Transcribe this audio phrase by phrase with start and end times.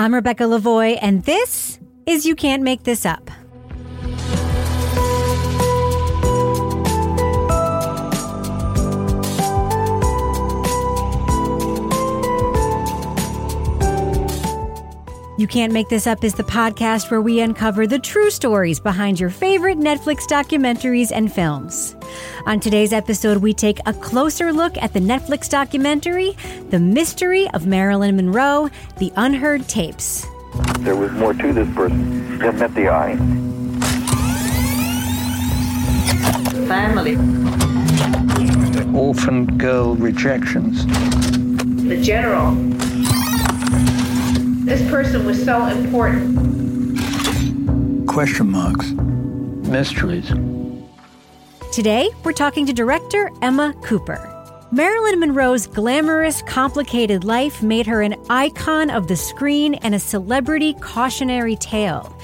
[0.00, 3.32] I'm Rebecca Lavoie, and this is You Can't Make This Up.
[15.36, 19.18] You Can't Make This Up is the podcast where we uncover the true stories behind
[19.18, 21.96] your favorite Netflix documentaries and films.
[22.46, 26.36] On today's episode, we take a closer look at the Netflix documentary,
[26.70, 30.26] The Mystery of Marilyn Monroe The Unheard Tapes.
[30.80, 33.16] There was more to this person than met the eye.
[36.68, 37.16] family,
[38.94, 40.84] orphan girl rejections.
[41.88, 42.54] the general.
[44.66, 46.36] This person was so important.
[48.06, 48.90] Question marks.
[49.70, 50.30] Mysteries.
[51.72, 54.34] Today, we're talking to director Emma Cooper.
[54.72, 60.72] Marilyn Monroe's glamorous, complicated life made her an icon of the screen and a celebrity
[60.80, 62.18] cautionary tale.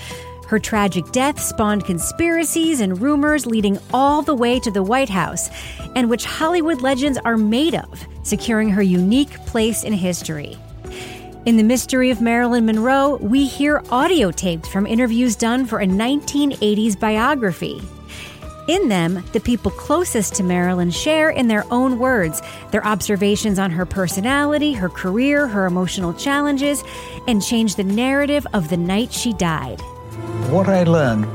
[0.48, 5.50] Her tragic death spawned conspiracies and rumors leading all the way to the White House,
[5.94, 10.56] and which Hollywood legends are made of, securing her unique place in history.
[11.44, 15.86] In The Mystery of Marilyn Monroe, we hear audio tapes from interviews done for a
[15.86, 17.83] 1980s biography.
[18.67, 23.70] In them, the people closest to Marilyn share in their own words their observations on
[23.70, 26.83] her personality, her career, her emotional challenges,
[27.29, 29.83] and change the narrative of the night she died.
[30.51, 31.27] What I learned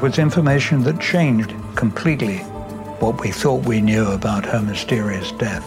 [0.00, 2.38] was information that changed completely
[2.98, 5.66] what we thought we knew about her mysterious death.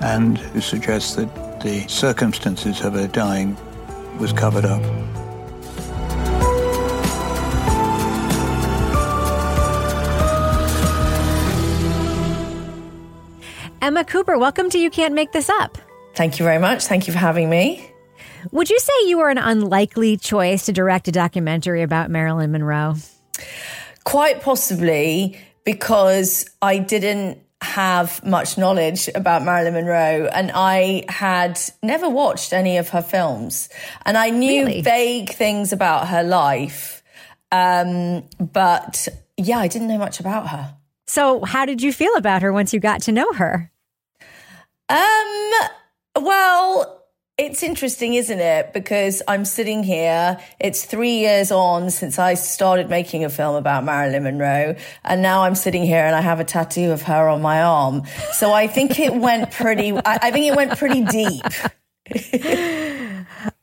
[0.00, 3.56] And it suggests that the circumstances of her dying
[4.18, 4.82] was covered up.
[13.82, 15.78] Emma Cooper, welcome to You Can't Make This Up.
[16.14, 16.84] Thank you very much.
[16.84, 17.90] Thank you for having me.
[18.52, 22.94] Would you say you were an unlikely choice to direct a documentary about Marilyn Monroe?
[24.04, 32.08] Quite possibly because I didn't have much knowledge about Marilyn Monroe and I had never
[32.08, 33.68] watched any of her films.
[34.06, 34.80] And I knew Really?
[34.82, 37.02] vague things about her life.
[37.52, 40.74] Um, but yeah, I didn't know much about her.
[41.10, 43.72] So, how did you feel about her once you got to know her?
[44.88, 45.52] Um,
[46.20, 47.02] well,
[47.36, 48.72] it's interesting, isn't it?
[48.72, 53.82] Because I'm sitting here, it's three years on since I started making a film about
[53.82, 57.42] Marilyn Monroe, and now I'm sitting here and I have a tattoo of her on
[57.42, 58.04] my arm.
[58.34, 61.42] So I think it went pretty, I, I think it went pretty deep.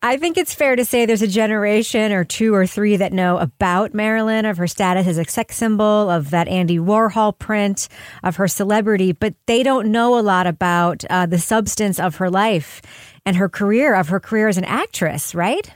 [0.02, 3.38] I think it's fair to say there's a generation or two or three that know
[3.38, 7.88] about Marilyn, of her status as a sex symbol, of that Andy Warhol print,
[8.24, 12.30] of her celebrity, but they don't know a lot about uh, the substance of her
[12.30, 12.82] life
[13.26, 15.72] and her career, of her career as an actress, right?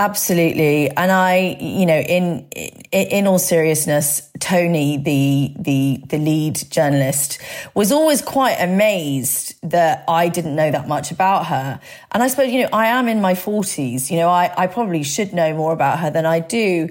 [0.00, 2.46] Absolutely, and I, you know, in
[2.92, 7.40] in, all seriousness, Tony, the the the lead journalist,
[7.74, 11.80] was always quite amazed that I didn't know that much about her.
[12.12, 14.08] And I suppose, you know, I am in my forties.
[14.08, 16.90] You know, I I probably should know more about her than I do.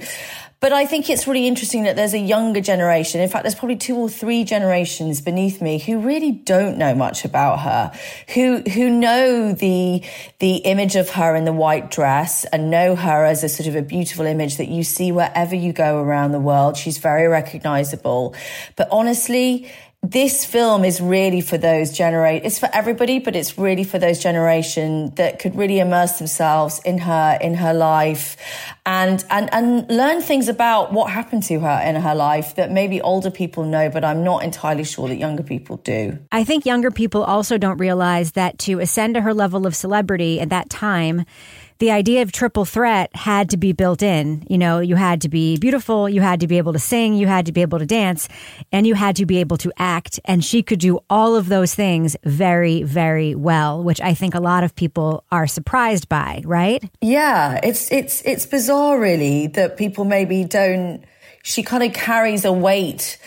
[0.59, 3.21] But I think it's really interesting that there's a younger generation.
[3.21, 7.24] In fact, there's probably two or three generations beneath me who really don't know much
[7.25, 7.92] about her,
[8.33, 10.04] who who know the
[10.39, 13.75] the image of her in the white dress and know her as a sort of
[13.75, 16.75] a beautiful image that you see wherever you go around the world.
[16.75, 18.33] She's very recognizable.
[18.75, 19.71] But honestly,
[20.04, 24.20] this film is really for those generate it's for everybody but it's really for those
[24.20, 28.38] generation that could really immerse themselves in her in her life
[28.86, 33.02] and and and learn things about what happened to her in her life that maybe
[33.02, 36.18] older people know but I'm not entirely sure that younger people do.
[36.32, 40.40] I think younger people also don't realize that to ascend to her level of celebrity
[40.40, 41.26] at that time,
[41.79, 44.45] the idea of triple threat had to be built in.
[44.50, 47.27] You know, you had to be beautiful, you had to be able to sing, you
[47.27, 48.27] had to be able to dance,
[48.71, 50.19] and you had to be able to act.
[50.25, 54.39] And she could do all of those things very, very well, which I think a
[54.39, 56.83] lot of people are surprised by, right?
[57.01, 61.03] Yeah, it's it's it's bizarre really that people maybe don't
[61.48, 63.18] she kind of carries a weight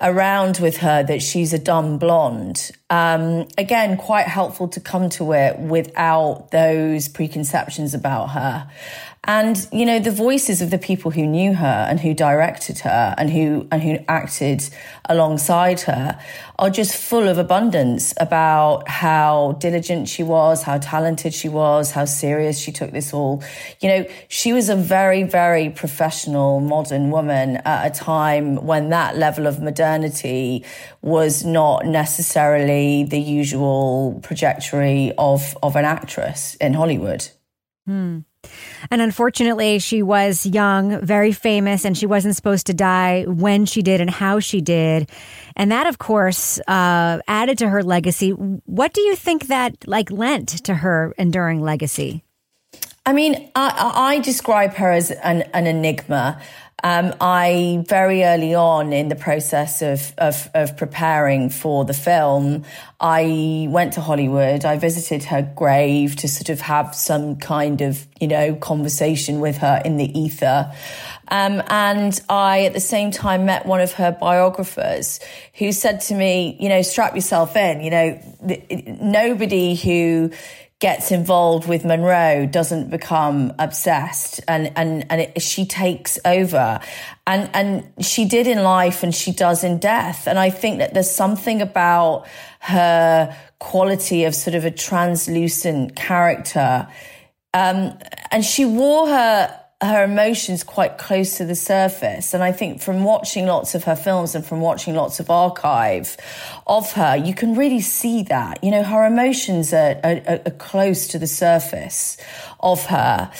[0.00, 2.72] around with her that she's a dumb blonde.
[2.90, 8.68] Um, again, quite helpful to come to it without those preconceptions about her.
[9.24, 13.14] And, you know, the voices of the people who knew her and who directed her
[13.18, 14.68] and who, and who acted
[15.06, 16.18] alongside her
[16.58, 22.04] are just full of abundance about how diligent she was, how talented she was, how
[22.04, 23.42] serious she took this all.
[23.80, 29.16] You know, she was a very, very professional modern woman at a time when that
[29.16, 30.64] level of modernity
[31.02, 37.28] was not necessarily the usual trajectory of, of an actress in Hollywood.
[37.86, 38.20] Hmm.
[38.90, 43.82] And unfortunately, she was young, very famous, and she wasn't supposed to die when she
[43.82, 45.10] did and how she did.
[45.56, 48.30] And that, of course, uh, added to her legacy.
[48.30, 52.24] What do you think that like lent to her enduring legacy?
[53.04, 56.40] I mean, I, I describe her as an, an enigma.
[56.84, 62.64] Um, I very early on in the process of, of, of preparing for the film,
[63.00, 64.64] I went to Hollywood.
[64.64, 69.56] I visited her grave to sort of have some kind of you know conversation with
[69.58, 70.72] her in the ether.
[71.30, 75.20] Um, and I, at the same time, met one of her biographers
[75.54, 77.82] who said to me, you know, strap yourself in.
[77.82, 80.30] You know, nobody who
[80.80, 84.40] gets involved with Monroe doesn't become obsessed.
[84.46, 86.80] And and and it, she takes over.
[87.26, 90.28] And and she did in life and she does in death.
[90.28, 92.26] And I think that there's something about
[92.60, 96.86] her quality of sort of a translucent character.
[97.54, 97.98] Um,
[98.30, 102.34] and she wore her her emotions quite close to the surface.
[102.34, 106.16] And I think from watching lots of her films and from watching lots of archive
[106.66, 108.62] of her, you can really see that.
[108.64, 112.16] You know, her emotions are, are, are close to the surface
[112.60, 113.30] of her.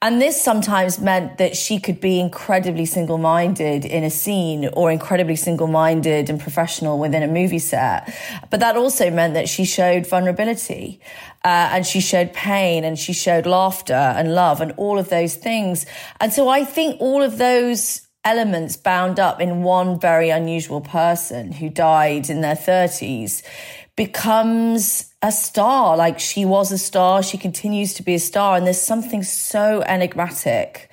[0.00, 4.90] And this sometimes meant that she could be incredibly single minded in a scene or
[4.92, 8.14] incredibly single minded and professional within a movie set.
[8.50, 11.00] But that also meant that she showed vulnerability.
[11.44, 15.34] Uh, and she showed pain and she showed laughter and love and all of those
[15.34, 15.86] things.
[16.20, 21.52] And so I think all of those elements bound up in one very unusual person
[21.52, 23.42] who died in their 30s
[23.98, 25.96] becomes a star.
[25.96, 28.56] Like she was a star, she continues to be a star.
[28.56, 30.88] And there's something so enigmatic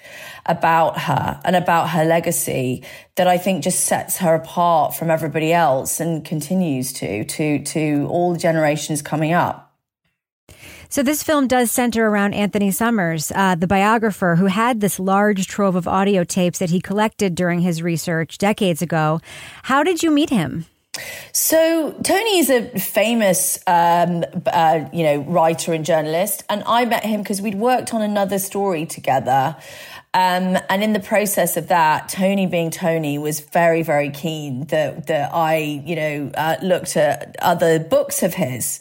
[0.47, 2.83] about her and about her legacy
[3.15, 8.07] that I think just sets her apart from everybody else and continues to, to, to
[8.09, 9.61] all the generations coming up.
[10.89, 15.45] So this film does center around Anthony Summers, uh, the biographer who had this large
[15.45, 19.19] trove of audio tapes that he collected during his research decades ago.
[19.63, 20.65] How did you meet him?
[21.31, 27.03] So Tony is a famous, um, uh, you know, writer and journalist, and I met
[27.03, 29.57] him because we'd worked on another story together.
[30.13, 35.07] Um, and in the process of that, Tony being Tony was very, very keen that
[35.07, 38.79] that I, you know, uh, looked at other books of his.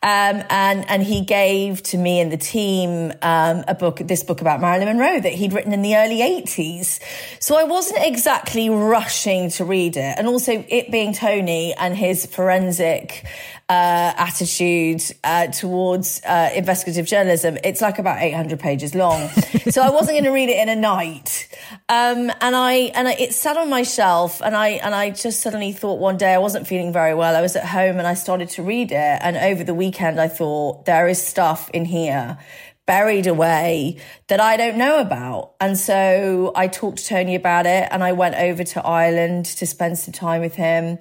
[0.00, 4.40] Um, and and he gave to me and the team um, a book, this book
[4.40, 7.00] about Marilyn Monroe that he'd written in the early '80s.
[7.40, 12.26] So I wasn't exactly rushing to read it, and also it being Tony and his
[12.26, 13.26] forensic
[13.68, 17.58] uh, attitude uh, towards uh, investigative journalism.
[17.62, 19.28] It's like about 800 pages long.
[19.70, 21.48] so I wasn't going to read it in a night.
[21.90, 25.40] Um, and I, and I, it sat on my shelf and I, and I just
[25.40, 27.36] suddenly thought one day I wasn't feeling very well.
[27.36, 29.18] I was at home and I started to read it.
[29.20, 29.87] And over the weekend,
[30.18, 32.38] I thought there is stuff in here
[32.86, 33.96] buried away
[34.28, 35.52] that I don't know about.
[35.60, 39.66] And so I talked to Tony about it and I went over to Ireland to
[39.66, 40.98] spend some time with him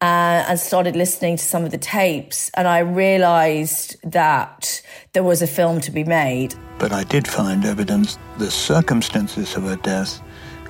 [0.00, 4.80] uh, and started listening to some of the tapes, and I realised that
[5.12, 6.54] there was a film to be made.
[6.78, 10.20] But I did find evidence the circumstances of her death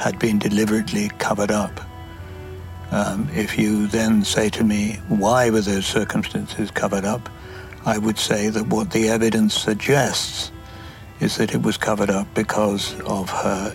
[0.01, 1.79] had been deliberately covered up.
[2.91, 7.29] Um, if you then say to me, why were those circumstances covered up?
[7.89, 10.53] I would say that what the evidence suggests
[11.21, 13.75] is that it was covered up because of her,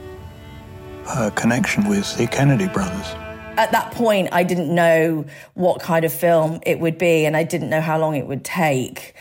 [1.08, 3.08] her connection with the Kennedy brothers
[3.58, 7.44] at that point, I didn't know what kind of film it would be, and I
[7.44, 9.14] didn't know how long it would take,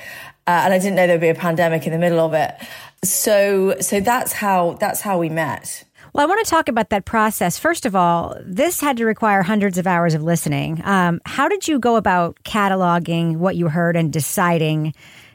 [0.47, 2.55] uh, and I didn't know there'd be a pandemic in the middle of it.
[3.05, 5.85] So, so that's how that's how we met.
[6.13, 7.59] Well, I want to talk about that process.
[7.59, 10.83] First of all, this had to require hundreds of hours of listening.
[10.85, 14.93] Um, how did you go about cataloging what you heard and deciding,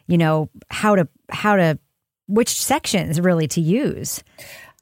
[0.07, 1.79] you know, how to how to
[2.27, 4.23] which sections really to use?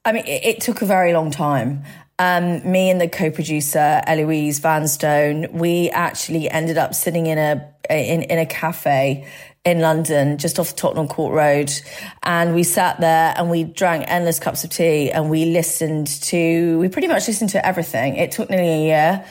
[0.03, 1.83] I mean, it, it took a very long time.
[2.19, 8.23] Um, me and the co-producer Eloise Vanstone, we actually ended up sitting in a in,
[8.23, 9.27] in a cafe
[9.65, 11.73] in London, just off Tottenham Court Road.
[12.21, 16.77] And we sat there and we drank endless cups of tea and we listened to,
[16.79, 18.15] we pretty much listened to everything.
[18.15, 19.25] It took nearly a year.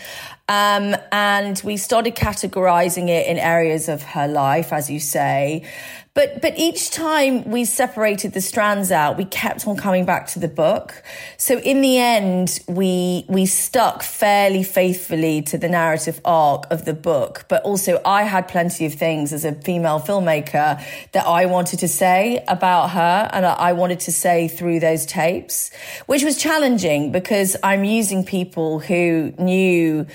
[0.48, 5.64] Um, and we started categorizing it in areas of her life, as you say.
[6.14, 10.38] But, but each time we separated the strands out, we kept on coming back to
[10.38, 11.02] the book.
[11.38, 16.94] So in the end, we, we stuck fairly faithfully to the narrative arc of the
[16.94, 17.46] book.
[17.48, 20.80] But also I had plenty of things as a female filmmaker
[21.10, 25.72] that I wanted to say about her and I wanted to say through those tapes,
[26.06, 30.06] which was challenging because I'm using people who knew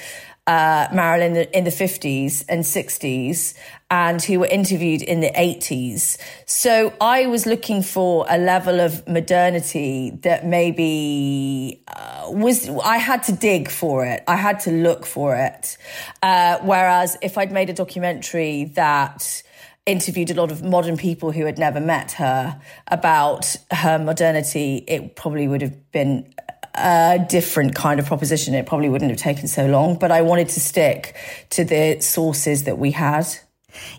[0.50, 3.54] uh, Marilyn in the, in the 50s and 60s
[3.92, 6.18] and who were interviewed in the 80s.
[6.48, 13.22] So I was looking for a level of modernity that maybe uh, was, I had
[13.24, 14.24] to dig for it.
[14.28, 15.78] I had to look for it.
[16.24, 19.44] Uh, whereas if I'd made a documentary that
[19.86, 25.16] interviewed a lot of modern people who had never met her about her modernity, it
[25.16, 26.34] probably would have been
[26.76, 28.54] a different kind of proposition.
[28.54, 31.16] It probably wouldn't have taken so long, but I wanted to stick
[31.52, 33.28] to the sources that we had.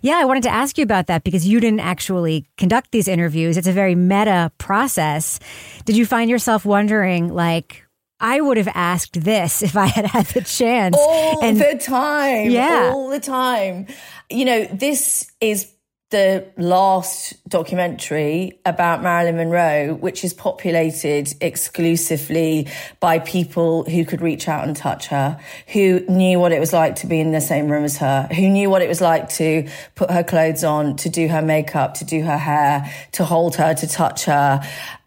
[0.03, 3.57] Yeah, I wanted to ask you about that because you didn't actually conduct these interviews.
[3.57, 5.39] It's a very meta process.
[5.85, 7.85] Did you find yourself wondering, like,
[8.21, 10.97] I would have asked this if I had had the chance.
[10.99, 12.51] All and, the time.
[12.51, 12.91] Yeah.
[12.93, 13.87] All the time.
[14.29, 15.73] You know, this is
[16.11, 22.67] the last documentary about Marilyn Monroe, which is populated exclusively
[22.99, 26.97] by people who could reach out and touch her, who knew what it was like
[26.97, 29.69] to be in the same room as her, who knew what it was like to
[29.95, 33.73] put her clothes on, to do her makeup, to do her hair, to hold her,
[33.75, 34.61] to touch her.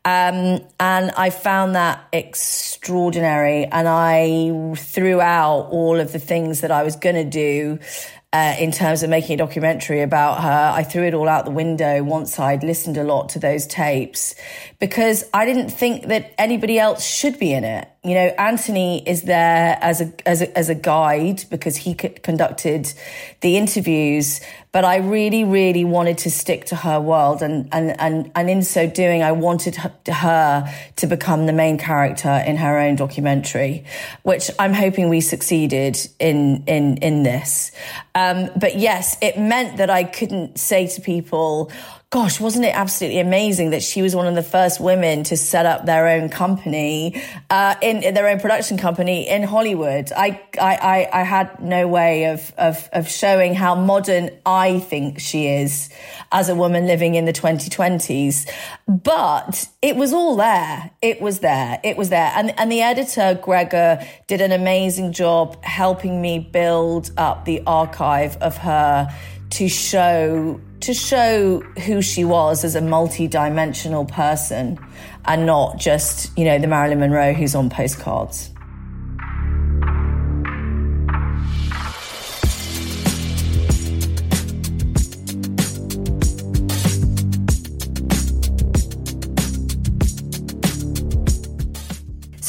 [0.06, 3.66] Um, and I found that extraordinary.
[3.66, 7.80] And I threw out all of the things that I was going to do
[8.34, 10.72] uh, in terms of making a documentary about her.
[10.76, 14.34] I threw it all out the window once I'd listened a lot to those tapes
[14.80, 17.88] because I didn't think that anybody else should be in it.
[18.06, 22.92] You know, Anthony is there as a as a, as a guide because he conducted
[23.40, 24.42] the interviews,
[24.74, 28.62] but I really, really wanted to stick to her world, and and and and in
[28.64, 33.86] so doing, I wanted her to become the main character in her own documentary,
[34.24, 37.72] which I'm hoping we succeeded in in in this.
[38.16, 41.72] Um, but yes, it meant that I couldn't say to people,
[42.14, 45.66] gosh, wasn't it absolutely amazing that she was one of the first women to set
[45.66, 50.12] up their own company, uh, in, in, their own production company in Hollywood?
[50.16, 55.20] I, I, I, I, had no way of, of, of showing how modern I think
[55.20, 55.90] she is
[56.32, 58.48] as a woman living in the 2020s.
[58.88, 60.92] But it was all there.
[61.02, 61.80] It was there.
[61.84, 62.32] It was there.
[62.36, 68.38] And, and the editor, Gregor, did an amazing job helping me build up the archive
[68.38, 69.10] of her
[69.54, 74.78] to show to show who she was as a multi-dimensional person
[75.26, 78.53] and not just, you know, the Marilyn Monroe who's on postcards.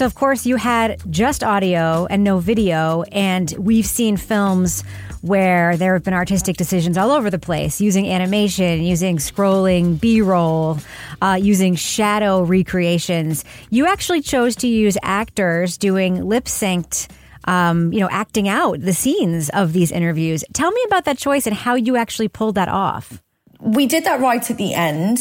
[0.05, 4.85] Of course, you had just audio and no video, and we've seen films
[5.23, 10.21] where there have been artistic decisions all over the place, using animation, using scrolling B
[10.21, 10.79] roll,
[11.23, 13.47] uh, using shadow recreations.
[13.71, 17.09] You actually chose to use actors doing lip synced.
[17.47, 20.45] Um, you know, acting out the scenes of these interviews.
[20.55, 23.23] Tell me about that choice and how you actually pulled that off.
[23.61, 25.19] We did that right at the end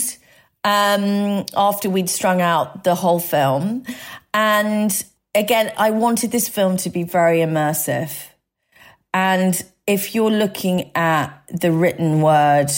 [0.63, 3.83] um, after we'd strung out the whole film.
[4.33, 5.03] And
[5.35, 8.29] again, I wanted this film to be very immersive.
[9.13, 12.71] And if you're looking at the written word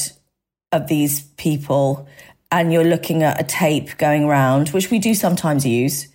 [0.72, 2.08] of these people
[2.52, 6.08] and you're looking at a tape going around, which we do sometimes use,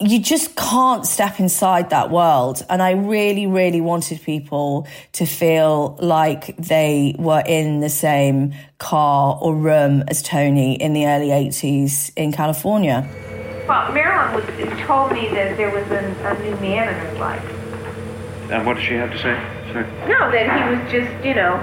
[0.00, 2.64] you just can't step inside that world.
[2.68, 9.38] And I really, really wanted people to feel like they were in the same car
[9.40, 13.08] or room as Tony in the early 80s in California.
[13.68, 14.44] Well, Marilyn was,
[14.86, 17.44] told me that there was a, a new man in her life.
[18.50, 19.38] And what did she have to say?
[19.72, 19.84] Sorry.
[20.08, 21.56] No, that he was just, you know,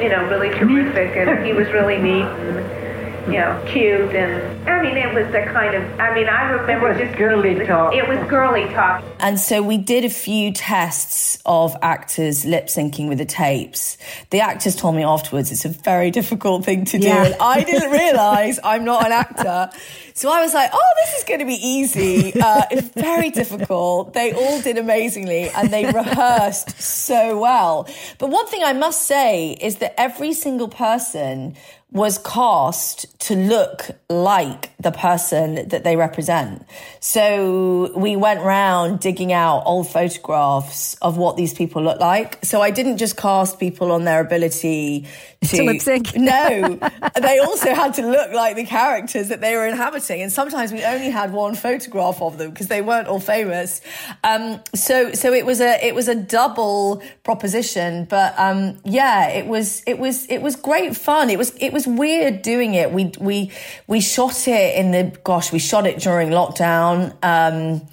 [0.00, 2.24] you know, really terrific, and he was really neat.
[2.24, 2.79] And,
[3.26, 6.90] you know, cute and I mean it was the kind of I mean I remember
[6.90, 7.94] It was just girly talk.
[7.94, 9.04] It was girly talk.
[9.18, 13.98] And so we did a few tests of actors lip syncing with the tapes.
[14.30, 17.06] The actors told me afterwards it's a very difficult thing to do.
[17.06, 17.26] Yeah.
[17.26, 19.70] And I didn't realize I'm not an actor.
[20.14, 22.32] So I was like, oh, this is going to be easy.
[22.40, 24.12] Uh, it's very difficult.
[24.12, 27.88] They all did amazingly and they rehearsed so well.
[28.18, 31.56] But one thing I must say is that every single person
[31.92, 36.64] was cast to look like the person that they represent.
[37.00, 42.44] So we went round digging out old photographs of what these people look like.
[42.44, 45.08] So I didn't just cast people on their ability
[45.42, 46.14] to, To lip sync?
[46.16, 46.78] No,
[47.20, 50.20] they also had to look like the characters that they were inhabiting.
[50.20, 53.80] And sometimes we only had one photograph of them because they weren't all famous.
[54.22, 58.04] Um, so, so it was a, it was a double proposition.
[58.04, 61.30] But, um, yeah, it was, it was, it was great fun.
[61.30, 62.92] It was, it was weird doing it.
[62.92, 63.50] We, we,
[63.86, 67.88] we shot it in the, gosh, we shot it during lockdown, um,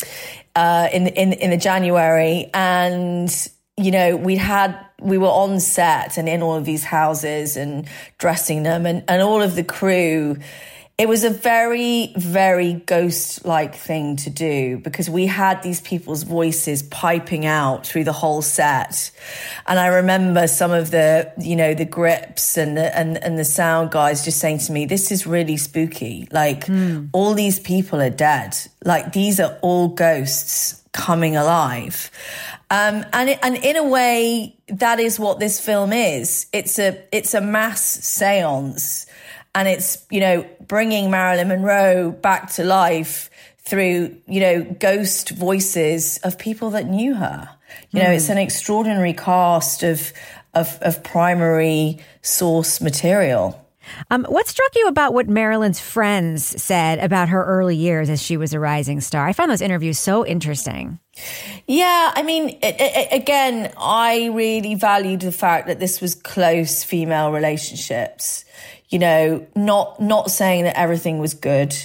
[0.55, 3.31] uh, in, in, in the January and,
[3.77, 7.87] you know, we had, we were on set and in all of these houses and
[8.17, 10.37] dressing them and, and all of the crew.
[10.97, 16.23] It was a very, very ghost like thing to do because we had these people's
[16.23, 19.11] voices piping out through the whole set.
[19.67, 23.45] And I remember some of the, you know, the grips and the, and, and the
[23.45, 26.27] sound guys just saying to me, this is really spooky.
[26.31, 27.05] Like hmm.
[27.13, 28.57] all these people are dead.
[28.83, 32.11] Like these are all ghosts coming alive.
[32.69, 36.47] Um, and it, and in a way, that is what this film is.
[36.51, 39.05] It's a it's a mass séance,
[39.55, 46.17] and it's you know bringing Marilyn Monroe back to life through you know ghost voices
[46.23, 47.49] of people that knew her.
[47.91, 50.11] You know, it's an extraordinary cast of
[50.53, 53.66] of, of primary source material.
[54.09, 58.37] Um, what struck you about what Marilyn's friends said about her early years as she
[58.37, 59.27] was a rising star?
[59.27, 60.99] I found those interviews so interesting.
[61.67, 62.75] Yeah, I mean, a-
[63.13, 68.45] a- again, I really valued the fact that this was close female relationships.
[68.89, 71.75] You know, not not saying that everything was good,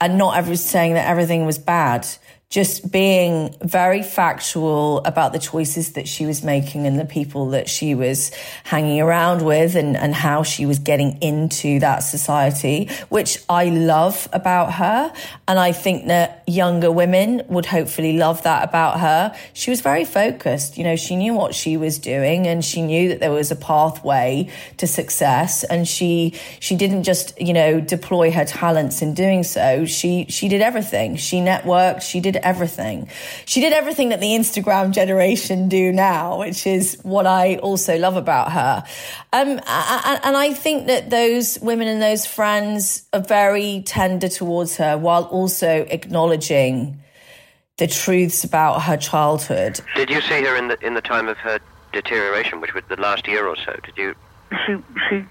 [0.00, 2.06] and not ever saying that everything was bad.
[2.50, 7.68] Just being very factual about the choices that she was making and the people that
[7.68, 8.32] she was
[8.64, 14.28] hanging around with and, and how she was getting into that society, which I love
[14.32, 15.12] about her.
[15.46, 19.32] And I think that younger women would hopefully love that about her.
[19.52, 20.76] She was very focused.
[20.76, 23.56] You know, she knew what she was doing and she knew that there was a
[23.56, 25.62] pathway to success.
[25.62, 29.84] And she, she didn't just, you know, deploy her talents in doing so.
[29.84, 31.14] She, she did everything.
[31.14, 32.02] She networked.
[32.02, 33.08] She did everything.
[33.46, 38.16] She did everything that the Instagram generation do now, which is what I also love
[38.16, 38.84] about her.
[39.32, 44.28] Um, a- a- and I think that those women and those friends are very tender
[44.28, 47.02] towards her while also acknowledging
[47.78, 49.80] the truths about her childhood.
[49.96, 51.58] Did you see her in the in the time of her
[51.92, 53.74] deterioration, which was the last year or so?
[53.84, 54.14] Did you?
[54.66, 54.76] She
[55.08, 55.24] she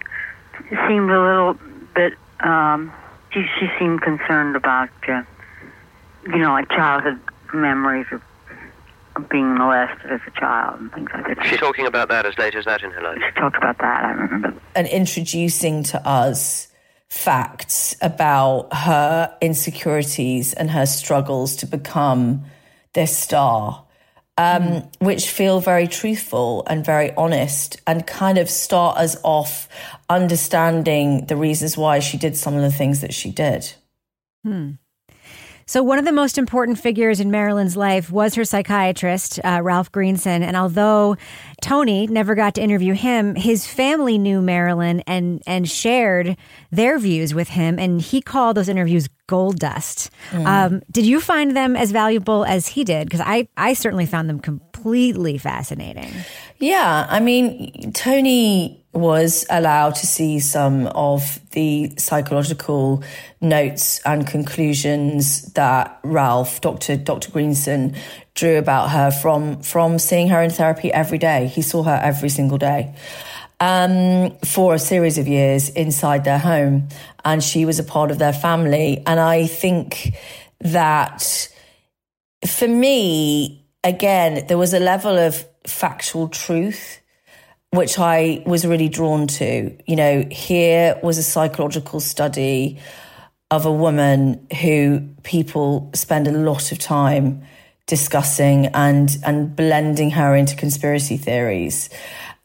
[0.87, 1.57] seemed a little
[1.93, 2.13] bit.
[2.39, 2.91] Um,
[3.31, 5.21] she she seemed concerned about uh,
[6.29, 7.19] you know like childhood
[7.53, 8.21] memories of,
[9.15, 11.45] of being molested as a child and things like that.
[11.45, 13.17] She's talking about that as late as that in her life.
[13.17, 14.05] She talked about that.
[14.05, 14.53] I remember.
[14.75, 16.67] and introducing to us
[17.07, 22.45] facts about her insecurities and her struggles to become
[22.93, 23.83] this star,
[24.37, 29.67] um, which feel very truthful and very honest and kind of start us off
[30.07, 33.73] understanding the reasons why she did some of the things that she did.
[35.69, 39.91] So, one of the most important figures in Marilyn's life was her psychiatrist, uh, Ralph
[39.91, 40.41] Greenson.
[40.41, 41.15] And although
[41.61, 46.37] Tony never got to interview him, his family knew Marilyn and, and shared
[46.71, 47.77] their views with him.
[47.77, 50.09] And he called those interviews gold dust.
[50.33, 53.05] Um, did you find them as valuable as he did?
[53.05, 56.11] Because I, I certainly found them completely fascinating.
[56.57, 63.03] Yeah, I mean, Tony was allowed to see some of the psychological
[63.39, 66.97] notes and conclusions that Ralph, Dr.
[66.97, 67.29] Dr.
[67.29, 67.95] Greenson,
[68.33, 71.45] drew about her from from seeing her in therapy every day.
[71.45, 72.95] He saw her every single day.
[73.61, 76.87] Um, for a series of years inside their home,
[77.25, 79.03] and she was a part of their family.
[79.05, 80.15] And I think
[80.61, 81.49] that
[82.45, 86.99] for me, again, there was a level of factual truth
[87.71, 89.77] which I was really drawn to.
[89.85, 92.79] You know, here was a psychological study
[93.51, 97.43] of a woman who people spend a lot of time
[97.85, 101.89] discussing and and blending her into conspiracy theories.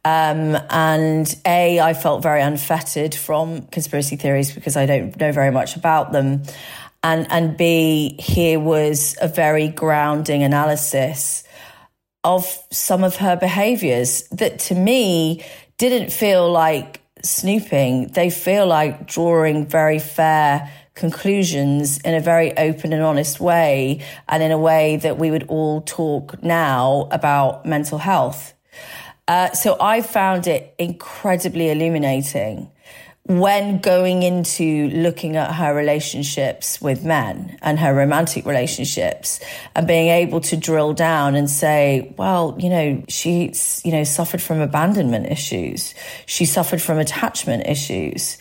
[0.04, 5.50] Um, and A, I felt very unfettered from conspiracy theories because I don't know very
[5.50, 6.42] much about them.
[7.02, 11.44] And, and B, here was a very grounding analysis
[12.22, 15.44] of some of her behaviors that to me
[15.76, 18.08] didn't feel like snooping.
[18.08, 24.42] They feel like drawing very fair conclusions in a very open and honest way and
[24.42, 28.54] in a way that we would all talk now about mental health.
[29.26, 32.70] Uh, so I found it incredibly illuminating
[33.26, 39.40] when going into looking at her relationships with men and her romantic relationships
[39.74, 44.42] and being able to drill down and say, well, you know, she's, you know, suffered
[44.42, 45.94] from abandonment issues.
[46.26, 48.36] She suffered from attachment issues.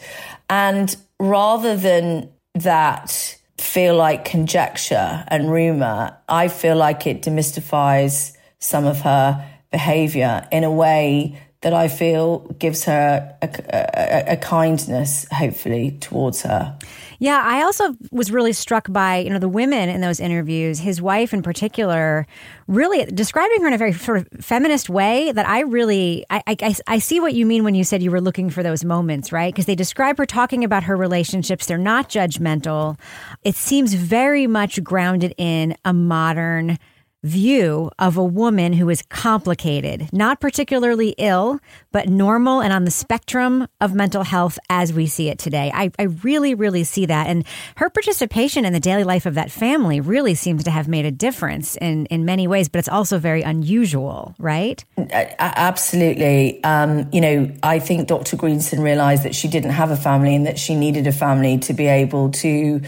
[0.50, 8.86] And rather than that feel like conjecture and rumor, I feel like it demystifies some
[8.86, 15.26] of her behavior in a way that I feel gives her a, a, a, kindness,
[15.32, 16.78] hopefully, towards her.
[17.20, 20.78] Yeah, I also was really struck by you know the women in those interviews.
[20.78, 22.28] His wife, in particular,
[22.68, 26.76] really describing her in a very sort of feminist way that I really I I,
[26.86, 29.54] I see what you mean when you said you were looking for those moments, right?
[29.54, 31.66] Because they describe her talking about her relationships.
[31.66, 33.00] They're not judgmental.
[33.44, 36.78] It seems very much grounded in a modern
[37.24, 41.60] view of a woman who is complicated, not particularly ill,
[41.92, 45.72] but normal and on the spectrum of mental health as we see it today.
[45.74, 47.28] I, I really, really see that.
[47.28, 47.46] And
[47.78, 51.12] her participation in the daily life of that family really seems to have made a
[51.12, 54.84] difference in, in many ways, but it's also very unusual, right?
[54.98, 56.62] Absolutely.
[56.64, 58.36] Um, you know, I think Dr.
[58.36, 61.74] Greenson realized that she didn't have a family and that she needed a family to
[61.74, 62.82] be able to,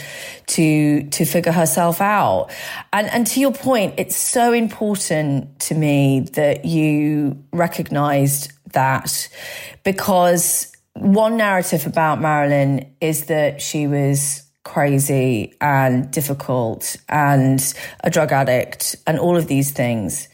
[0.47, 2.49] to, to figure herself out.
[2.91, 9.29] And, and to your point, it's so important to me that you recognized that
[9.83, 18.31] because one narrative about Marilyn is that she was crazy and difficult and a drug
[18.31, 20.27] addict and all of these things.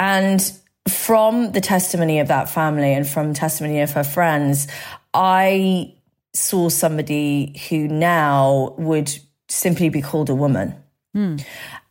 [0.00, 0.40] And
[0.88, 4.66] from the testimony of that family and from testimony of her friends,
[5.12, 5.94] I
[6.34, 9.16] saw somebody who now would
[9.48, 10.74] simply be called a woman.
[11.16, 11.44] Mm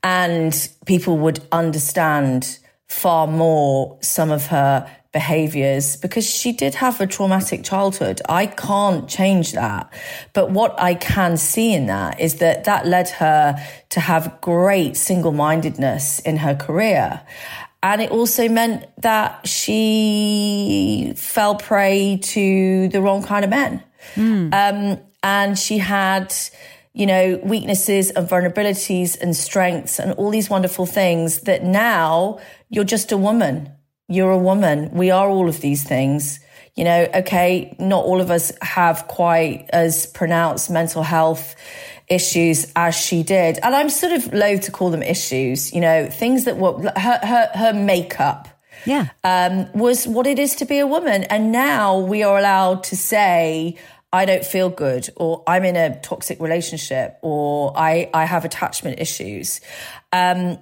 [0.07, 7.07] and people would understand far more some of her behaviors because she did have a
[7.07, 8.21] traumatic childhood.
[8.29, 9.91] I can't change that.
[10.31, 13.57] But what I can see in that is that that led her
[13.89, 17.21] to have great single mindedness in her career.
[17.83, 23.83] And it also meant that she fell prey to the wrong kind of men.
[24.15, 24.53] Mm.
[24.53, 26.33] Um, and she had
[26.97, 32.83] you know, weaknesses and vulnerabilities and strengths and all these wonderful things that now you're
[32.83, 33.71] just a woman.
[34.09, 34.89] You're a woman.
[34.91, 36.39] We are all of these things.
[36.75, 41.55] You know, okay, not all of us have quite as pronounced mental health
[42.07, 43.59] issues as she did.
[43.61, 47.19] And I'm sort of loath to call them issues, you know, things that were her,
[47.21, 48.47] her, her makeup.
[48.85, 49.09] Yeah.
[49.23, 51.25] Um, was what it is to be a woman.
[51.25, 53.77] And now we are allowed to say,
[54.13, 58.99] I don't feel good, or I'm in a toxic relationship, or I, I have attachment
[58.99, 59.61] issues.
[60.13, 60.59] Um,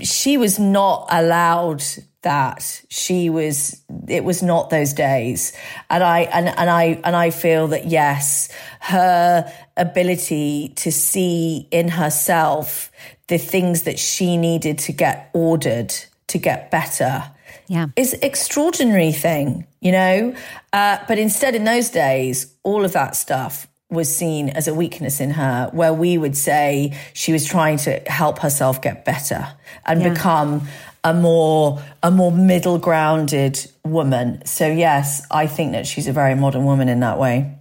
[0.00, 1.82] she was not allowed
[2.22, 5.52] that she was it was not those days
[5.90, 8.48] and i and, and i and i feel that yes
[8.80, 12.90] her ability to see in herself
[13.28, 15.94] the things that she needed to get ordered
[16.26, 17.30] to get better
[17.66, 17.88] yeah.
[17.96, 20.34] is extraordinary thing, you know?
[20.72, 25.20] Uh, but instead, in those days, all of that stuff was seen as a weakness
[25.20, 29.46] in her, where we would say she was trying to help herself get better
[29.86, 30.12] and yeah.
[30.12, 30.66] become
[31.04, 34.44] a more a more middle grounded woman.
[34.46, 37.58] So yes, I think that she's a very modern woman in that way.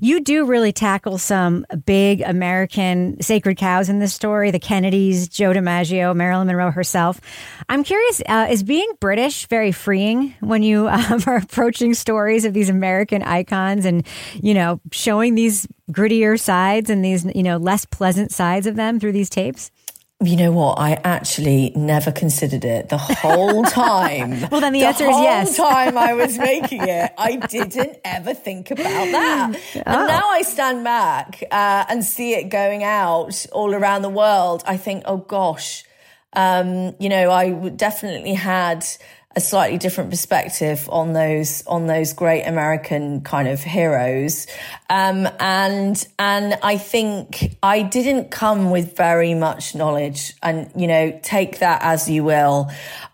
[0.00, 5.52] You do really tackle some big American sacred cows in this story the Kennedys, Joe
[5.52, 7.20] DiMaggio, Marilyn Monroe herself.
[7.68, 12.54] I'm curious, uh, is being British very freeing when you um, are approaching stories of
[12.54, 17.84] these American icons and, you know, showing these grittier sides and these, you know, less
[17.84, 19.70] pleasant sides of them through these tapes?
[20.22, 20.78] You know what?
[20.78, 24.48] I actually never considered it the whole time.
[24.50, 25.56] well, then the, the answer is yes.
[25.56, 29.56] The whole time I was making it, I didn't ever think about that.
[29.76, 29.82] Oh.
[29.86, 34.62] And now I stand back uh, and see it going out all around the world.
[34.66, 35.84] I think, oh gosh,
[36.34, 38.86] um, you know, I definitely had
[39.36, 44.48] a slightly different perspective on those on those great American kind of heroes.
[44.88, 51.18] Um, and and I think I didn't come with very much knowledge, and you know,
[51.22, 52.70] take that as you will.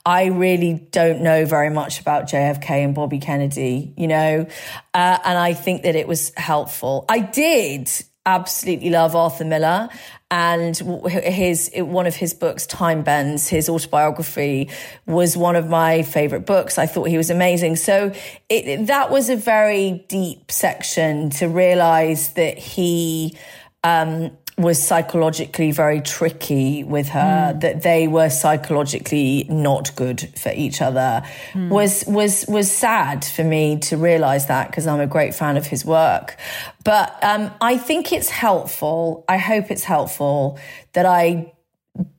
[0.07, 4.47] I really don't know very much about JFK and Bobby Kennedy, you know,
[4.95, 7.05] uh, and I think that it was helpful.
[7.09, 7.91] I did
[8.27, 9.89] absolutely love Arthur Miller
[10.31, 14.69] and his one of his books Timebends his autobiography
[15.07, 16.79] was one of my favorite books.
[16.79, 17.77] I thought he was amazing.
[17.77, 18.13] So
[18.49, 23.39] it, that was a very deep section to realize that he
[23.85, 27.61] um, was psychologically very tricky with her mm.
[27.61, 31.69] that they were psychologically not good for each other mm.
[31.69, 35.67] was was was sad for me to realize that because I'm a great fan of
[35.67, 36.37] his work
[36.85, 40.59] but um, I think it's helpful I hope it's helpful
[40.95, 41.53] that I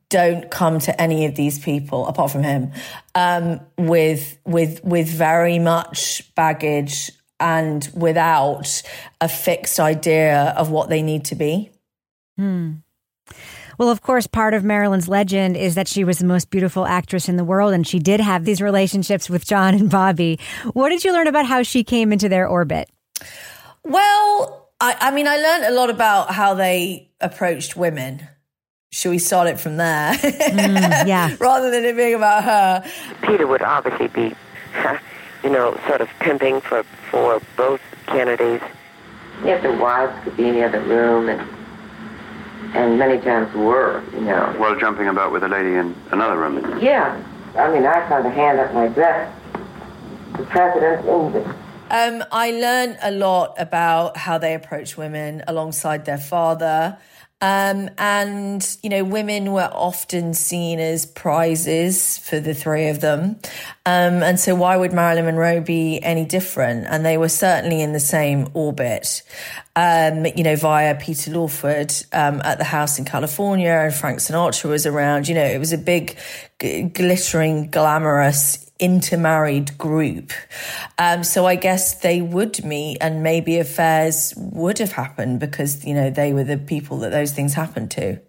[0.09, 2.71] don't come to any of these people apart from him
[3.15, 8.83] um, with with with very much baggage and without
[9.21, 11.71] a fixed idea of what they need to be
[12.37, 12.73] Hmm.
[13.77, 17.29] Well, of course, part of Marilyn's legend is that she was the most beautiful actress
[17.29, 20.39] in the world, and she did have these relationships with John and Bobby.
[20.73, 22.89] What did you learn about how she came into their orbit?
[23.83, 28.27] Well, I, I mean, I learned a lot about how they approached women.
[28.91, 30.13] Should we start it from there?
[30.13, 31.35] Mm, yeah.
[31.39, 32.83] Rather than it being about her.
[33.21, 34.33] Peter would obviously be,
[35.43, 38.61] you know, sort of pimping for, for both Kennedys.
[39.43, 41.56] Yes, their wives could be in the other room and
[42.77, 44.53] and many times were, you know.
[44.57, 46.55] While jumping about with a lady in another room.
[46.79, 47.21] Yeah.
[47.55, 49.33] I mean, I found a hand up my dress.
[50.37, 51.03] The president
[51.89, 56.99] Um, I learned a lot about how they approach women alongside their father.
[57.39, 63.39] Um, and, you know, women were often seen as prizes for the three of them.
[63.85, 66.87] Um, and so why would Marilyn Monroe be any different?
[66.89, 69.21] And they were certainly in the same orbit,
[69.75, 74.69] um, you know, via Peter Lawford um, at the house in California and Frank Sinatra
[74.71, 75.27] was around.
[75.27, 76.17] You know, it was a big,
[76.59, 80.31] g- glittering, glamorous intermarried group.
[80.97, 85.93] Um, so I guess they would meet and maybe affairs would have happened because, you
[85.93, 88.19] know, they were the people that those things happened to.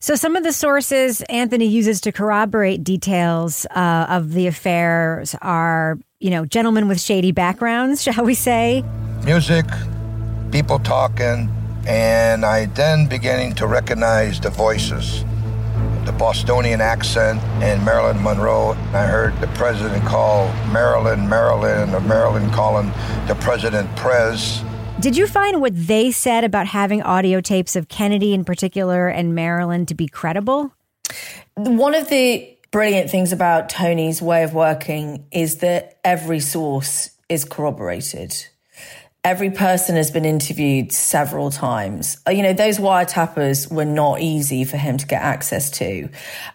[0.00, 5.96] So, some of the sources Anthony uses to corroborate details uh, of the affairs are,
[6.18, 8.82] you know, gentlemen with shady backgrounds, shall we say?
[9.24, 9.64] Music,
[10.50, 11.48] people talking,
[11.86, 15.24] and I then beginning to recognize the voices
[16.04, 18.72] the Bostonian accent and Marilyn Monroe.
[18.92, 22.88] I heard the president call Marilyn Marilyn, or Marilyn calling
[23.26, 24.62] the president Prez.
[25.00, 29.34] Did you find what they said about having audio tapes of Kennedy in particular and
[29.34, 30.72] Marilyn to be credible?
[31.54, 37.44] One of the brilliant things about Tony's way of working is that every source is
[37.44, 38.46] corroborated
[39.24, 42.18] every person has been interviewed several times.
[42.26, 46.08] Uh, you know, those wiretappers were not easy for him to get access to.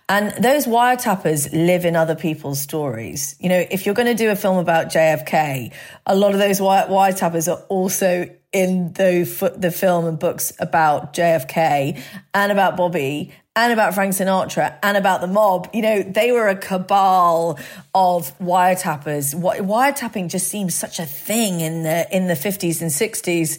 [0.09, 3.35] And those wiretappers live in other people's stories.
[3.39, 5.73] You know, if you're going to do a film about JFK,
[6.05, 12.01] a lot of those wiretappers are also in the the film and books about JFK
[12.33, 15.67] and about Bobby and about Frank Sinatra and about the mob.
[15.73, 17.57] You know, they were a cabal
[17.95, 19.33] of wiretappers.
[19.33, 23.57] Wiretapping just seems such a thing in the in the fifties and sixties,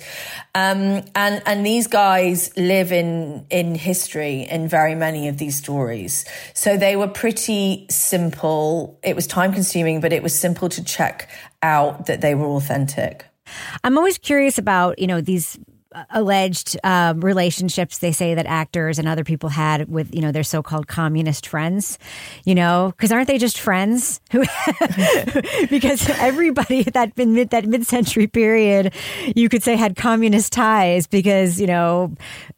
[0.55, 6.25] um, and and these guys live in in history in very many of these stories.
[6.55, 9.01] So they were pretty simple.
[9.03, 11.29] It was time consuming, but it was simple to check
[11.61, 13.27] out that they were authentic.
[13.83, 15.59] I'm always curious about you know these
[16.11, 20.43] alleged um, relationships they say that actors and other people had with you know their
[20.43, 21.99] so-called communist friends
[22.45, 24.41] you know because aren't they just friends who
[25.71, 28.93] because everybody that mid that mid-century period
[29.35, 32.15] you could say had communist ties because you know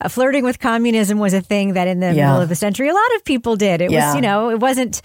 [0.09, 2.27] flirting with communism was a thing that in the yeah.
[2.27, 4.09] middle of the century a lot of people did it yeah.
[4.09, 5.03] was you know it wasn't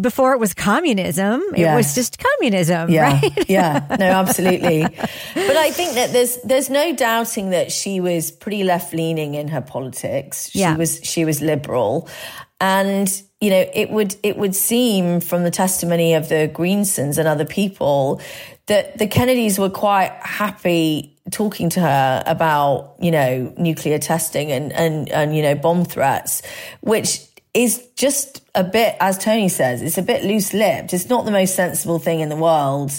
[0.00, 1.76] before it was communism it yeah.
[1.76, 6.92] was just communism yeah right yeah no absolutely but i think that there's there's no
[6.96, 10.50] doubting that she was pretty left leaning in her politics.
[10.50, 10.76] She yeah.
[10.76, 12.08] was she was liberal.
[12.60, 13.10] And
[13.40, 17.44] you know, it would it would seem from the testimony of the Greensons and other
[17.44, 18.20] people
[18.66, 24.72] that the Kennedys were quite happy talking to her about, you know, nuclear testing and
[24.72, 26.42] and and you know, bomb threats,
[26.80, 27.20] which
[27.54, 30.94] is just a bit, as Tony says, it's a bit loose lipped.
[30.94, 32.92] It's not the most sensible thing in the world.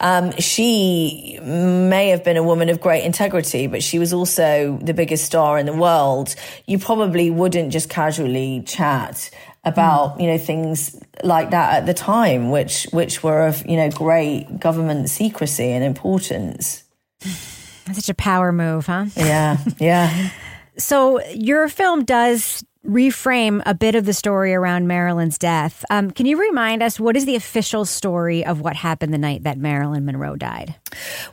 [0.00, 4.94] Um, she may have been a woman of great integrity, but she was also the
[4.94, 6.34] biggest star in the world.
[6.66, 9.30] You probably wouldn't just casually chat
[9.64, 10.22] about mm.
[10.22, 14.60] you know things like that at the time which which were of you know great
[14.60, 16.84] government secrecy and importance
[17.92, 20.30] such a power move huh yeah yeah
[20.78, 25.84] so your film does reframe a bit of the story around Marilyn's death.
[25.90, 29.42] Um, can you remind us what is the official story of what happened the night
[29.44, 30.74] that Marilyn Monroe died?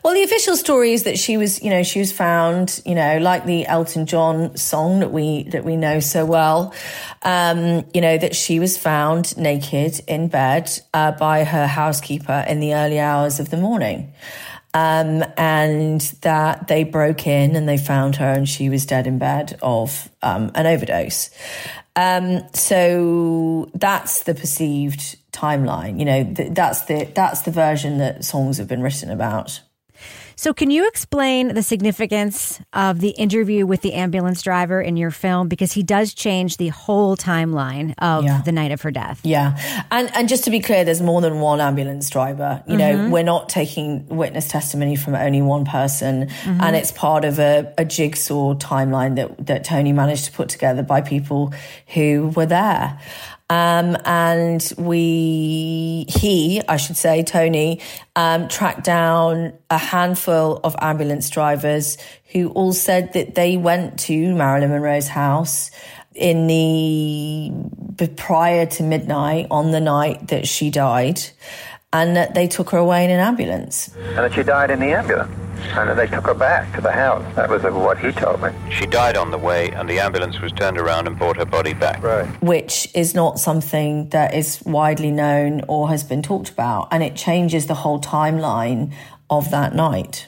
[0.04, 3.20] Well, the official story is that she was, you know, she was found, you know,
[3.20, 6.74] like the Elton John song that we that we know so well,
[7.22, 12.60] um, you know, that she was found naked in bed uh, by her housekeeper in
[12.60, 14.14] the early hours of the morning.
[14.76, 19.18] Um, and that they broke in and they found her and she was dead in
[19.18, 21.30] bed of um, an overdose.
[21.96, 25.98] Um, so that's the perceived timeline.
[26.00, 29.62] You know, th- that's the that's the version that songs have been written about.
[30.36, 35.12] So, can you explain the significance of the interview with the ambulance driver in your
[35.12, 35.48] film?
[35.48, 38.42] Because he does change the whole timeline of yeah.
[38.42, 39.22] the night of her death.
[39.24, 39.58] Yeah.
[39.92, 42.64] And, and just to be clear, there's more than one ambulance driver.
[42.68, 43.04] You mm-hmm.
[43.04, 46.28] know, we're not taking witness testimony from only one person.
[46.28, 46.62] Mm-hmm.
[46.62, 50.84] And it's part of a, a jigsaw timeline that, that Tony managed to put together
[50.84, 51.54] by people
[51.88, 53.00] who were there.
[53.50, 57.82] Um, and we, he, I should say, Tony,
[58.16, 61.98] um, tracked down a handful of ambulance drivers
[62.32, 65.70] who all said that they went to Marilyn Monroe's house
[66.16, 71.22] in the prior to midnight on the night that she died
[71.96, 73.90] and that they took her away in an ambulance.
[73.96, 75.32] And that she died in the ambulance.
[75.78, 77.24] And that they took her back to the house.
[77.36, 78.50] That was what he told me.
[78.70, 81.74] She died on the way, and the ambulance was turned around and brought her body
[81.74, 82.04] back.
[82.04, 82.28] Right.
[82.42, 86.90] Which is not something that is widely known or has been talked about.
[86.92, 88.94] And it changes the whole timeline
[89.30, 90.28] of that night.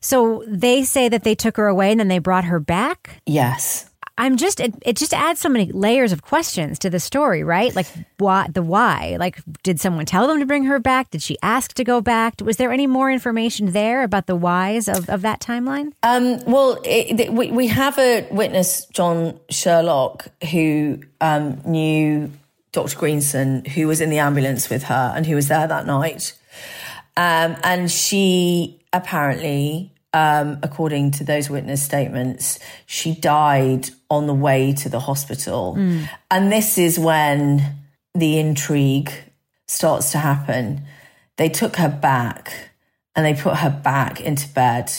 [0.00, 3.22] So they say that they took her away and then they brought her back?
[3.24, 3.87] Yes.
[4.18, 7.74] I'm just it, it, just adds so many layers of questions to the story, right?
[7.74, 7.86] Like
[8.18, 9.16] why the why?
[9.18, 11.10] Like did someone tell them to bring her back?
[11.10, 12.34] Did she ask to go back?
[12.42, 15.92] Was there any more information there about the whys of, of that timeline?
[16.02, 22.32] Um, well, it, we we have a witness, John Sherlock, who um, knew
[22.72, 22.98] Dr.
[22.98, 26.34] Greenson, who was in the ambulance with her and who was there that night,
[27.16, 34.72] um, and she apparently um, according to those witness statements, she died on the way
[34.72, 35.76] to the hospital.
[35.78, 36.08] Mm.
[36.28, 37.76] And this is when
[38.16, 39.12] the intrigue
[39.68, 40.82] starts to happen.
[41.36, 42.52] They took her back
[43.14, 44.90] and they put her back into bed,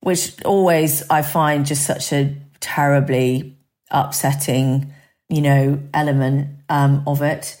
[0.00, 3.56] which always I find just such a terribly
[3.92, 4.92] upsetting,
[5.28, 7.60] you know, element um, of it.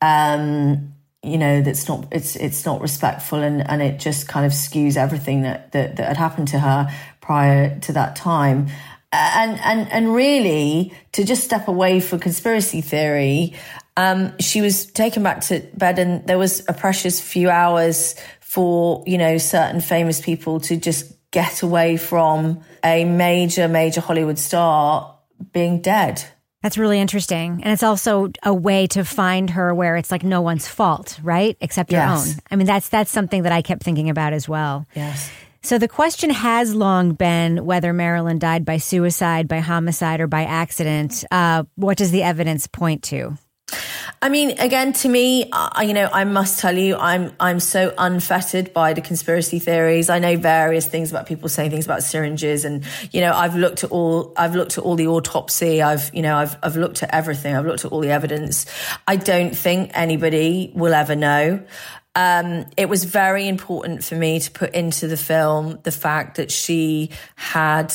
[0.00, 0.94] Um,
[1.28, 4.96] you know that's not it's it's not respectful and and it just kind of skews
[4.96, 6.88] everything that that, that had happened to her
[7.20, 8.68] prior to that time.
[9.10, 13.54] And and and really to just step away from conspiracy theory
[13.98, 19.02] um, she was taken back to bed and there was a precious few hours for
[19.06, 25.18] you know certain famous people to just get away from a major major hollywood star
[25.52, 26.24] being dead
[26.62, 27.60] that's really interesting.
[27.62, 31.56] And it's also a way to find her where it's like no one's fault, right?
[31.60, 32.30] Except your yes.
[32.30, 32.42] own.
[32.50, 34.86] I mean, that's that's something that I kept thinking about as well.
[34.94, 35.30] Yes.
[35.62, 40.44] So the question has long been whether Marilyn died by suicide, by homicide, or by
[40.44, 41.24] accident.
[41.30, 43.36] Uh, what does the evidence point to?
[44.20, 47.94] I mean, again, to me, uh, you know, I must tell you, I'm I'm so
[47.96, 50.10] unfettered by the conspiracy theories.
[50.10, 53.84] I know various things about people saying things about syringes, and you know, I've looked
[53.84, 55.82] at all I've looked at all the autopsy.
[55.82, 57.54] I've you know, I've I've looked at everything.
[57.54, 58.66] I've looked at all the evidence.
[59.06, 61.62] I don't think anybody will ever know.
[62.16, 66.50] Um, it was very important for me to put into the film the fact that
[66.50, 67.94] she had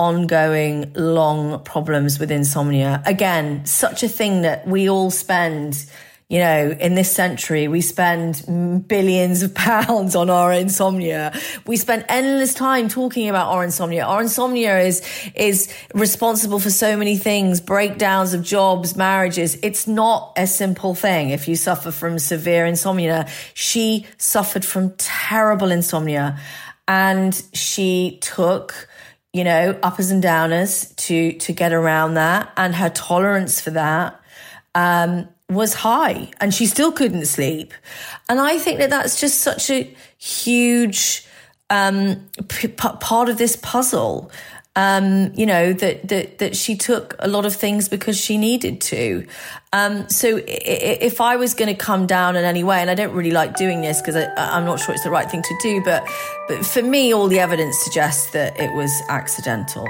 [0.00, 3.02] ongoing long problems with insomnia.
[3.04, 5.84] Again, such a thing that we all spend,
[6.30, 11.38] you know, in this century, we spend billions of pounds on our insomnia.
[11.66, 14.06] We spend endless time talking about our insomnia.
[14.06, 15.02] Our insomnia is,
[15.34, 19.58] is responsible for so many things, breakdowns of jobs, marriages.
[19.62, 23.28] It's not a simple thing if you suffer from severe insomnia.
[23.52, 26.40] She suffered from terrible insomnia
[26.88, 28.88] and she took
[29.32, 34.20] you know, uppers and downers to to get around that, and her tolerance for that
[34.74, 37.72] um, was high, and she still couldn't sleep.
[38.28, 41.26] And I think that that's just such a huge
[41.70, 44.30] um, p- part of this puzzle.
[44.80, 48.80] Um, you know that that that she took a lot of things because she needed
[48.92, 49.26] to.
[49.74, 53.12] Um, so if I was going to come down in any way, and I don't
[53.12, 56.02] really like doing this because I'm not sure it's the right thing to do, but
[56.48, 59.86] but for me, all the evidence suggests that it was accidental.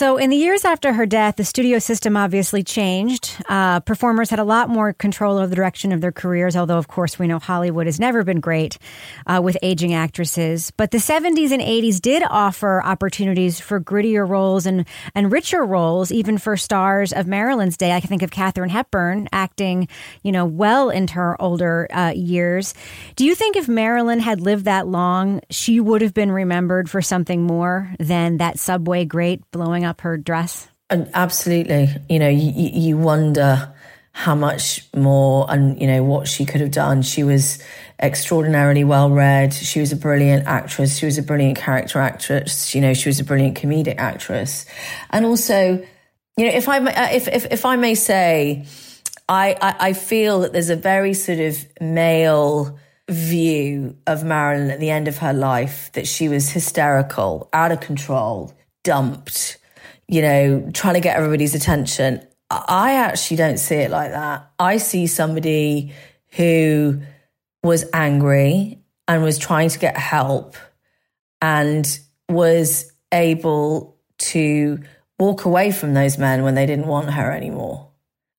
[0.00, 3.36] So, in the years after her death, the studio system obviously changed.
[3.50, 6.88] Uh, performers had a lot more control over the direction of their careers, although, of
[6.88, 8.78] course, we know Hollywood has never been grate
[9.26, 10.70] uh, with aging actresses.
[10.70, 16.10] But the 70s and 80s did offer opportunities for grittier roles and, and richer roles,
[16.10, 17.92] even for stars of Marilyn's day.
[17.92, 19.86] I can think of Katharine Hepburn acting,
[20.22, 22.72] you know, well into her older uh, years.
[23.16, 27.02] Do you think if Marilyn had lived that long, she would have been remembered for
[27.02, 29.89] something more than that subway great blowing?
[29.89, 30.68] up her dress?
[30.90, 31.88] Absolutely.
[32.08, 33.72] You know, you, you wonder
[34.12, 37.02] how much more and, you know, what she could have done.
[37.02, 37.62] She was
[38.00, 39.54] extraordinarily well read.
[39.54, 40.98] She was a brilliant actress.
[40.98, 42.74] She was a brilliant character actress.
[42.74, 44.66] You know, she was a brilliant comedic actress.
[45.10, 45.86] And also,
[46.36, 48.66] you know, if I, if, if, if I may say,
[49.28, 52.78] I, I, I feel that there's a very sort of male
[53.08, 57.80] view of Marilyn at the end of her life that she was hysterical, out of
[57.80, 59.58] control, dumped,
[60.10, 62.20] you know, trying to get everybody's attention.
[62.50, 64.50] I actually don't see it like that.
[64.58, 65.92] I see somebody
[66.32, 67.00] who
[67.62, 70.56] was angry and was trying to get help
[71.40, 71.86] and
[72.28, 74.80] was able to
[75.20, 77.88] walk away from those men when they didn't want her anymore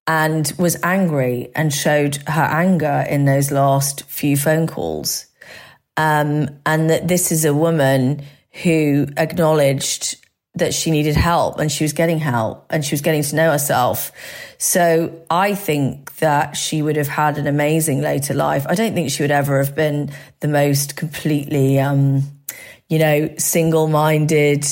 [0.06, 5.26] and was angry and showed her anger in those last few phone calls.
[5.96, 8.22] Um, and that this is a woman
[8.62, 10.16] who acknowledged
[10.54, 13.50] that she needed help and she was getting help and she was getting to know
[13.50, 14.12] herself.
[14.58, 18.66] So I think that she would have had an amazing later life.
[18.68, 22.22] I don't think she would ever have been the most completely, um,
[22.88, 24.66] you know, single minded,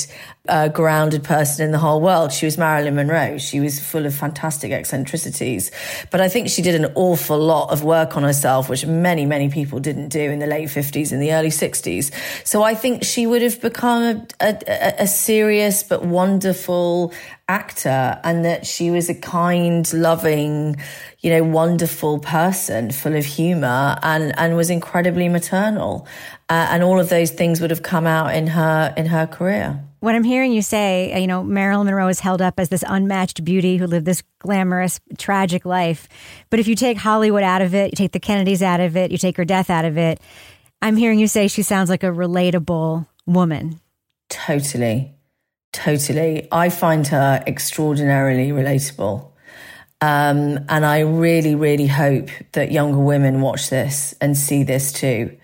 [0.49, 2.31] uh, grounded person in the whole world.
[2.31, 3.37] She was Marilyn Monroe.
[3.37, 5.69] She was full of fantastic eccentricities.
[6.09, 9.49] But I think she did an awful lot of work on herself, which many, many
[9.49, 12.11] people didn't do in the late 50s and the early 60s.
[12.43, 17.13] So I think she would have become a, a, a serious but wonderful
[17.47, 20.77] actor and that she was a kind, loving,
[21.19, 26.07] you know, wonderful person full of humor and, and was incredibly maternal.
[26.49, 29.85] Uh, and all of those things would have come out in her, in her career
[30.01, 32.83] what I'm hearing you say, uh, you know, Marilyn Monroe is held up as this
[32.87, 36.09] unmatched beauty who lived this glamorous, tragic life.
[36.49, 39.11] But if you take Hollywood out of it, you take the Kennedys out of it,
[39.11, 40.19] you take her death out of it,
[40.81, 43.79] I'm hearing you say she sounds like a relatable woman.
[44.29, 45.13] Totally.
[45.71, 46.47] Totally.
[46.51, 49.27] I find her extraordinarily relatable.
[50.01, 55.37] Um, and I really, really hope that younger women watch this and see this too.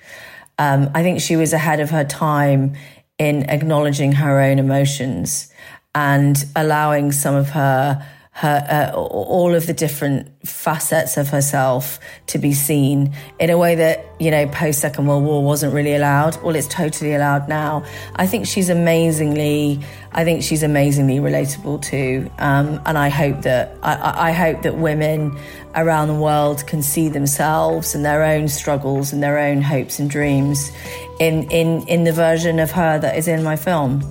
[0.57, 2.75] Um, I think she was ahead of her time
[3.17, 5.51] in acknowledging her own emotions
[5.95, 8.05] and allowing some of her
[8.37, 13.73] her uh, all of the different facets of herself to be seen in a way
[13.73, 16.39] that you know post Second World War wasn't really allowed.
[16.43, 17.83] Well, it's totally allowed now.
[18.15, 19.79] I think she's amazingly,
[20.17, 24.75] I think she's amazingly relatable too, um, and I hope that I, I hope that
[24.75, 25.37] women
[25.75, 30.09] around the world can see themselves and their own struggles and their own hopes and
[30.09, 30.71] dreams
[31.19, 34.01] in in in the version of her that is in my film.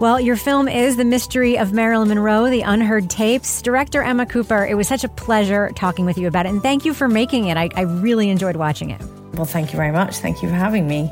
[0.00, 3.62] Well, your film is The Mystery of Marilyn Monroe, The Unheard Tapes.
[3.62, 6.50] Director Emma Cooper, it was such a pleasure talking with you about it.
[6.50, 7.56] And thank you for making it.
[7.56, 9.00] I, I really enjoyed watching it.
[9.34, 10.16] Well, thank you very much.
[10.16, 11.10] Thank you for having me.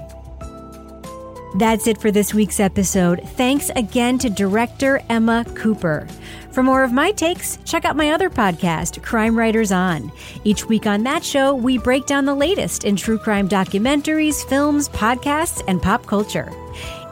[1.56, 3.20] That's it for this week's episode.
[3.36, 6.08] Thanks again to director Emma Cooper.
[6.50, 10.10] For more of my takes, check out my other podcast, Crime Writers On.
[10.42, 14.88] Each week on that show, we break down the latest in true crime documentaries, films,
[14.88, 16.50] podcasts, and pop culture.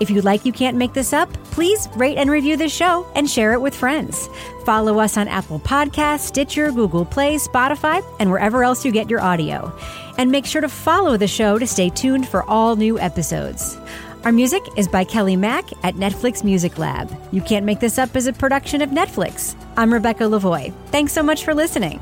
[0.01, 3.30] If you like You Can't Make This Up, please rate and review this show and
[3.30, 4.28] share it with friends.
[4.64, 9.20] Follow us on Apple Podcasts, Stitcher, Google Play, Spotify, and wherever else you get your
[9.20, 9.72] audio.
[10.18, 13.78] And make sure to follow the show to stay tuned for all new episodes.
[14.25, 17.11] Our music is by Kelly Mack at Netflix Music Lab.
[17.33, 19.57] You Can't Make This Up is a production of Netflix.
[19.77, 20.73] I'm Rebecca Lavoie.
[20.93, 22.01] Thanks so much for listening.